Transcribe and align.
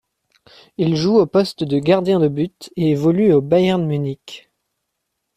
Il 0.79 0.95
joue 0.95 1.19
au 1.19 1.27
poste 1.27 1.63
de 1.63 1.77
gardien 1.77 2.19
de 2.19 2.27
but 2.27 2.71
et 2.75 2.89
évolue 2.89 3.33
au 3.33 3.41
Bayern 3.41 3.85
Munich. 3.85 4.49